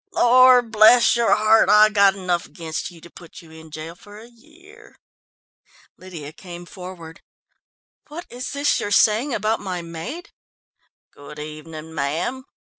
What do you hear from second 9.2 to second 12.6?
about my maid?" "Good evening, ma'am."